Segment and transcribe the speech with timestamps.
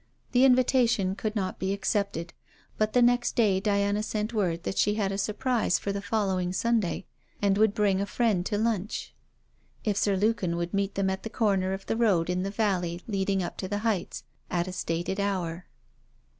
[0.31, 2.33] The invitation could not be accepted,
[2.75, 6.53] but the next day Diana sent word that she had a surprise for the following
[6.53, 7.05] Sunday,
[7.39, 9.13] and would bring a friend to lunch,
[9.83, 12.99] if Sir Lukin would meet them at the corner of the road in the valley
[13.05, 15.67] leading up to the heights, at a stated hour.